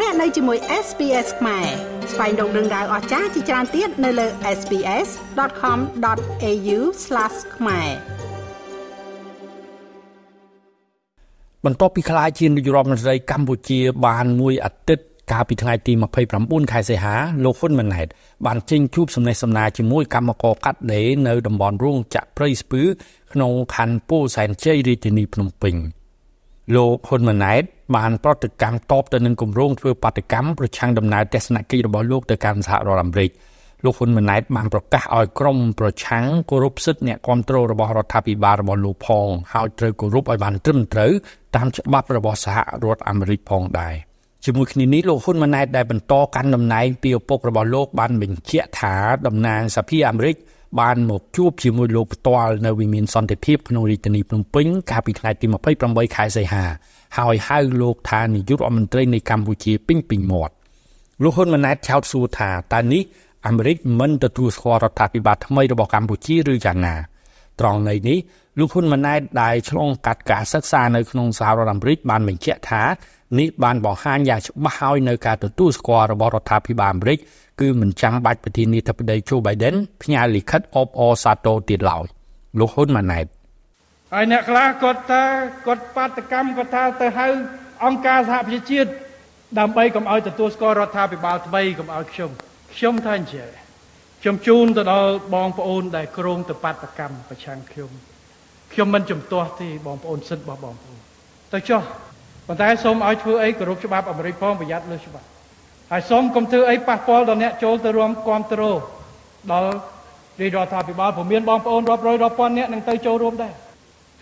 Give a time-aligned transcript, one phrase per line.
[0.00, 1.66] លោកអ្នកនៅជាមួយ SPS ខ្មែរ
[2.12, 4.26] ស្វែងរកដឹងដៅអស្ចារ្យជាច្រើនទៀតនៅលើ
[4.58, 6.78] SPS.com.au/
[7.56, 7.88] ខ្មែរ
[11.64, 15.92] បន្ទាប់ពីខ្លាយជានាយរដ្ឋមន្ត្រីកម្ពុជាបានមួយអាទិត្យកាលពីថ្ងៃទី
[16.32, 17.14] 29ខែសីហា
[17.44, 18.06] លោកហ៊ុនម៉ាណែត
[18.46, 22.82] បានចេញជួបសំណេះសំណាលជាមួយកម្មករកាត់ដេរនៅតំបន់រោងចក្រព្រៃស្ពឺ
[23.32, 25.76] ក្នុងខណ្ឌពោធិ៍សែនជ័យរាជធានីភ្នំពេញ
[26.74, 27.62] លោកហ៊ុនម៉ាណែត
[27.96, 33.30] បានប្រតិកម្មតបទៅនឹងគម្រោងធ្វើបាតកម្មប្រឆាំងដំណើរទស្សនកិច្ចរបស់លោកទៅកាន់សហរដ្ឋអាមេរិក
[33.84, 41.12] លោកហ៊ុនម៉ាណែតបានប្រកាសឲ្យក្រុមប្រឆាំងគោរពសិទ្ធិអ្នកគ្រប់គ្រងរបស់រដ្ឋាភិបាលរបស់លោកផងហើយត្រូវគោរពឲ្យបានត្រឹមត្រូវ
[41.56, 43.96] តាមច្បាប់របស់សហរដ្ឋអាមេរិកផងដែរ។
[44.44, 48.94] ជាមួយគ្នានេះលោកហ៊ុនម៉ាណែតដែលបន្តកាន់តំណែងពីឪពុករបស់លោកបានបញ្ជាក់ថា
[49.26, 50.36] តំណាងសភាអាមេរិក
[50.80, 55.46] បានមកជួបជាមួយលោកផ្ទាល់នៅវិមានសន្តិភាពក្នុងរាជធានីភ្នំពេញកាលពីថ្ងៃទី
[55.80, 56.64] 28ខែសីហា
[57.18, 60.54] ហើយហៅលោកថានាយករដ្ឋមន្ត្រីនៃកម្ពុជាពេញពេញមាត់
[61.22, 63.02] លោកហ៊ុនម៉ាណែតឆោតសួរថាតើនេះ
[63.46, 66.94] អាមេរិកមិនទទួលស្គាល់រដ្ឋាភិបាលថ្មីរបស់កម្ពុជាឬយ៉ាងណា
[67.60, 68.18] ត្រង់ន័យនេះ
[68.58, 72.82] លោកហ៊ុនម៉ាណែតដែលឆ្លងកាត់ការសិក្សានៅក្នុងសហរដ្ឋអាមេរិកបានបញ្ជាក់ថា
[73.38, 77.18] នេះបានបង្ហាញយ៉ាងច្បាស់ហើយនៅការទទួលស្គាល់របស់រដ្ឋាភិបាលអាមេរិក
[77.60, 82.04] គឺមិនចាំបាច់ប្រធានាធិបតី Joe Biden ផ្ញើលិខិតអបអរសាទរទៀតឡើយ
[82.58, 83.26] លោកហ៊ុនម៉ាណែត
[84.12, 85.22] ហើយអ្នកខ្លះគាត់ថា
[85.66, 87.26] គាត់បាតកម្មគាត់ថាទៅហៅ
[87.84, 88.90] អង្គការសហប្រជាជាតិ
[89.58, 92.30] ដើម្បីកុំឲ្យទទួលស្គាល់រដ្ឋាភិបាលថ្មីកុំឲ្យខ្ញុំ
[92.74, 93.63] ខ្ញុំថាអញ្ចឹង
[94.26, 97.90] ខ្ញុំជូនទៅដល់បងប្អូនដែលគ្រងទៅបាតកម្មប្រឆាំងខ្ញុំ
[98.72, 100.98] ខ្ញុំមិនជំទាស់ទេបងប្អូនសិទ្ធិរបស់បងប្អូន
[101.52, 101.82] ទៅចុះ
[102.46, 105.26] ប៉ុន្តែសូមឲ្យធ្វើអីគោរពច្បាប់អាមេរិកផងប្រយ័ត្នលើច្បាប់
[105.92, 108.78] ហើយសូមកុំធ្វើអីប៉ះពាល់ដល់អ្នកចូលទៅរួមគ្រប់គ្រង
[109.52, 109.68] ដល់
[110.40, 113.52] រាជរដ្ឋាភិបាលព្រោះមានបងប្អូនរាប់រយរាប់ពាន់អ្នកនឹងទៅចូលរួមដែរ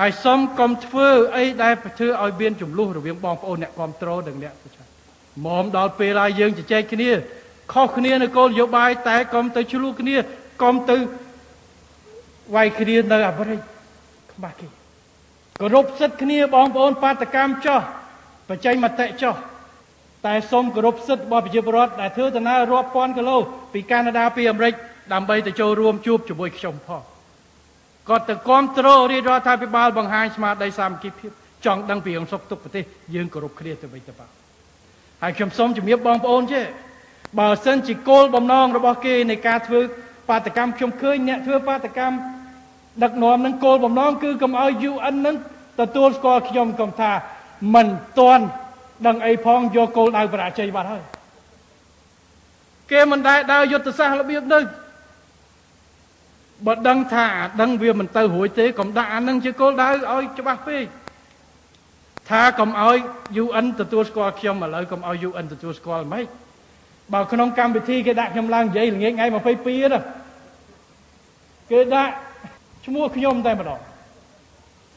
[0.00, 4.88] ហើយសូមកុំធ្វើអីដែលធ្វើឲ្យមានចំនួនរវាងបងប្អូនអ្នកគ្រប់គ្រងនិងអ្នកប្រឆាំង
[5.46, 7.10] មុំដល់ពេលហើយយើងជជែកគ្នា
[7.72, 10.16] ខុសគ្នានៅគោលនយោបាយតែកុំទៅឆ្លោះគ្នា
[10.62, 10.96] កុំទៅ
[12.54, 13.60] វាយគ្នានៅអាមេរិក
[14.32, 14.68] ខ្មាស់គេ
[15.60, 17.80] គោរពសិទ្ធិគ្នាបងប្អូនបាតកម្មចោះ
[18.48, 19.34] បញ្ចេញមតិចុះ
[20.26, 23.36] តែសូមគោរពសិទ្ធិរបស់ប្រជាពលរដ្ឋដែលធ្វើដំណើររាប់ពាន់គីឡូ
[23.72, 24.74] ពីកាណាដាពីអាមេរិក
[25.12, 27.02] ដើម្បីទៅចូលរួមជួបជាមួយខ្ញុំផង
[28.08, 31.30] គាត់ទៅគ្រប់គ្រងរាជរដ្ឋាភិបាលបង្ហាញស្មារតីសាមគ្គីភាព
[31.64, 34.30] ចង់ដឹងពីអង្គសុខទុក្ខប្រទេសយើងគោរពគ្នាទៅវិញទៅមក
[35.22, 36.64] ហើយខ្ញុំសូមជំរាបបងប្អូនចេះ
[37.38, 39.80] បើសិនជាគោលបំណងរបស់គេនៃការធ្វើ
[40.28, 42.16] បាតកម្មខ្ញុំឃើញអ្នកធ្វើបាតកម្ម
[43.02, 45.36] ដឹកនាំនឹងគោលបំណងគឺកុំឲ្យ UN នឹង
[45.80, 47.12] ទទួលស្គាល់ខ្ញុំកុំថា
[47.74, 47.88] មិន
[48.18, 48.44] ទាន់
[49.06, 51.02] ដឹងអីផងយកគោលដៅបរាជ័យបាត់ហើយ
[52.90, 54.62] គេមិនដែលដើរយុទ្ធសាស្ត្ររបៀបនេះ
[56.66, 57.26] បើដឹងថា
[57.60, 60.84] ដឹងវាមិនទៅរួចទេកុំដាក់អានឹងជាគោលដៅឲ្យច្បាស់ពេក
[62.30, 62.96] ថាកុំឲ្យ
[63.44, 66.24] UN ទទួលស្គាល់ខ្ញុំឥឡូវកុំឲ្យ UN ទទួលស្គាល់មិន
[67.14, 70.00] បើក្នុងកម្មវិធីគេដាក់ខ្ញុំឡើងនិយាយល្ងាចថ្ងៃ22ណា
[71.70, 72.12] គេដាក់
[72.86, 73.80] ឈ្មោះខ្ញុំតែម្ដង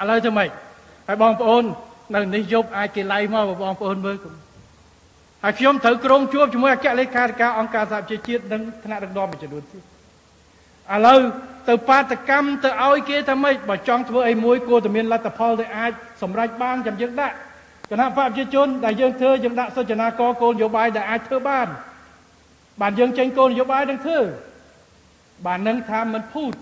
[0.00, 0.48] ឥឡូវធ្វើម៉េច
[1.08, 1.64] ហើយបងប្អូន
[2.14, 4.16] នៅនេះយប់អាចគេឡៃមកបងប្អូនមើល
[5.44, 9.82] ហើយខ្ញុំត្រូវក្រុងជួបជាមួយអគ្គលេខាធិការអង្គការសហប្រជាជាតិនិងថ្នាក់ដឹកនាំមួយចំនួនទៀត
[10.94, 11.18] ឥឡូវ
[11.68, 17.36] ទៅបាតកម្មទៅឲ្យគេថាម៉េចបើចង់ធ្វើអីមួយគួរតែមានលទ្ធផលដែលអាចសម្រេចបានចាំយើងដាក់
[17.90, 21.68] គណៈបព្វជិជនដែលយើងធ្វើយើងដាក់សុចនាករគោលនយោបាយដែលអាចធ្វើបាន
[22.80, 24.18] បានយើងចេញគោលនយោបាយនឹងធ្វើ
[25.46, 26.52] បាននឹងថាមិនភូត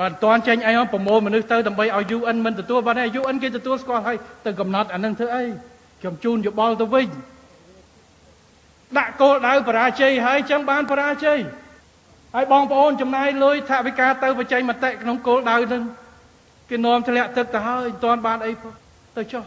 [0.00, 4.16] បើមិនតាន់ចេញអីមកប្រមូលមនុស្សទៅដើម្បីឲ្យ UN មិនទទួលបានទេ UN គេទទួលស្គាល់ហើយ
[4.46, 5.44] ទៅកំណត់អានឹងធ្វើអី
[6.00, 7.06] ខ្ញុំជូនយោបល់ទៅវិញ
[8.98, 11.38] ដាក់គោលដៅបរាជ័យហើយចឹងបានបរាជ័យ
[12.34, 15.82] ហើយបងប្អូនចំណាយលុយថវិកាទៅបញ្ចេញមតិក្នុងគោលដៅនឹង
[16.70, 18.52] គេនាំធ្លាក់ទឹកទៅហើយមិនតាន់បានអី
[19.16, 19.44] ទៅចុះ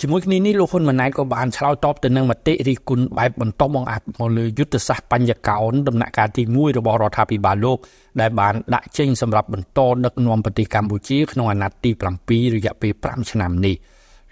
[0.00, 7.78] ជាមួយគ្នានេះលោកហ៊ុនម៉ាណែតក៏បានឆ្លើយតបទៅនឹងមតិរិះគន់បែបបន្តបង្អាប់មកលើយុទ្ធសាស្ត្របញ្ញកោនដំណាក់កាលទី1របស់រដ្ឋាភិបាលលោក
[8.20, 11.90] ដែលបានដាក់ចេញសម្រាប់បន្តដឹកនាំប្រទេសកម្ពុជាក្នុងអាណត្តិទី
[12.22, 13.76] 7រយៈពេល5ឆ្នាំនេះ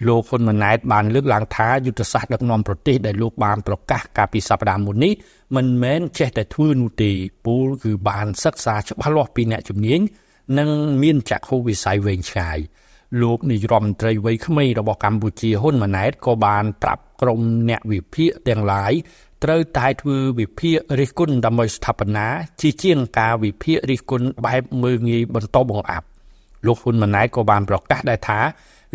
[0.07, 5.13] លោកហ៊ុនម៉ាណែតបានលើកឡើងថាយុទ្ធសាស្ត្រដឹកនាំប្រទេសដែលលោកបានប្រកាសកាលពីសប្តាហ៍មុននេះ
[5.55, 7.11] មិនមែនចេះតែធ្វើនោះទេ
[7.45, 9.99] ពូលគឺបានសិក្សាច្បាស់លាស់ពីអ្នកជំនាញ
[10.57, 10.69] និង
[11.01, 12.59] មានចក្ខុវិស័យវែងឆ្ងាយ។
[13.21, 17.39] លោកនាយរដ្ឋមន្ត្រីវ័យក្មេងរបស់កម្ពុជាហ៊ុនម៉ាណែតក៏បានប្រាប់ក្រុម
[17.69, 18.93] អ្នកវិភាគទាំងឡាយ
[19.43, 22.27] ត្រូវតែធ្វើវិភាគរិះគន់ដើម្បីស្ថាបនា
[22.61, 26.07] ជាជាងការវិភាគរិះគន់បែបមើលងាយបន្តបង្អាប់
[26.65, 28.39] លោកហ៊ុនម៉ាណែតក៏បានប្រកាសដែរថា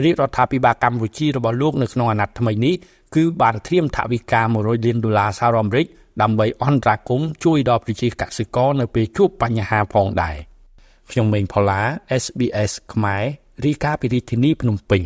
[0.05, 2.75] រាជរដ្ឋាភិបាលកម្ពុជារបស់លោកនៅក្នុងអាណត្តិថ្មីនេះ
[3.15, 5.87] គឺបានត្រៀមថវិកា100លានដុល្លារសហរដ្ឋអាមេរិក
[6.23, 10.37] ដើម្បីអន្តរាគមន៍ជួយដល់ប្រជាកសិករនៅពេលជួបបញ្ហាផងដែរ
[11.11, 11.81] ខ្ញុំម៉េងផល្លា
[12.23, 13.25] SBS ខ្មែរ
[13.67, 15.03] រាយការណ៍ពីរាជធានីភ្នំពេញ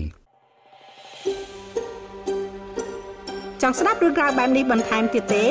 [3.63, 5.45] ចង់ស្ដាប់រឿងក្រៅបែបនេះបន្ថែមទៀតទេ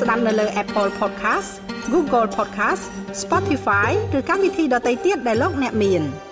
[0.00, 1.50] ស្ដាប់នៅលើ Apple Podcast
[1.92, 2.82] Google Podcast
[3.22, 6.02] Spotify ឬកម្មវិធីដទៃទៀតដែលលោកអ្នកមាន។